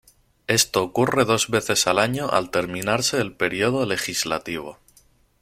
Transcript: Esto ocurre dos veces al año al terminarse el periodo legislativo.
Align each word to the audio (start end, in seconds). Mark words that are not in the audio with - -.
Esto 0.47 0.81
ocurre 0.81 1.25
dos 1.25 1.51
veces 1.51 1.85
al 1.85 1.99
año 1.99 2.27
al 2.31 2.49
terminarse 2.49 3.21
el 3.21 3.33
periodo 3.35 3.85
legislativo. 3.85 4.79